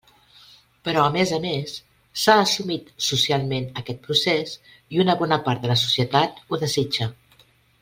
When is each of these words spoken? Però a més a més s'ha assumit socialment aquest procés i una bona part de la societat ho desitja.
Però 0.87 1.01
a 1.09 1.09
més 1.15 1.33
a 1.35 1.37
més 1.43 1.73
s'ha 2.21 2.37
assumit 2.45 2.89
socialment 3.09 3.69
aquest 3.83 4.01
procés 4.09 4.57
i 4.97 5.05
una 5.05 5.17
bona 5.23 5.41
part 5.51 5.63
de 5.67 5.73
la 5.75 5.77
societat 5.85 6.43
ho 6.49 6.61
desitja. 6.67 7.11